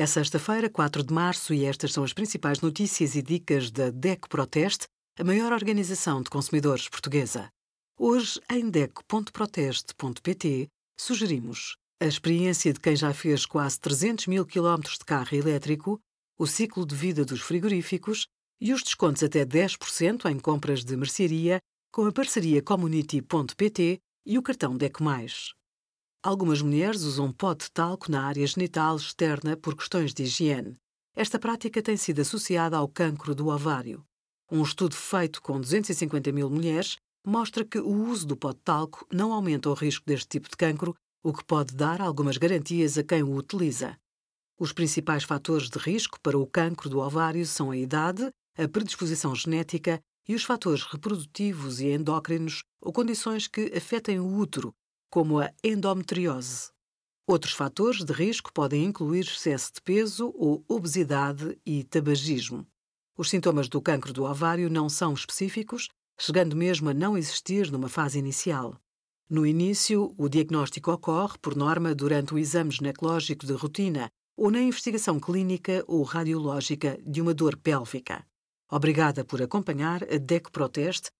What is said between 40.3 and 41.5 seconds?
de cancro, o que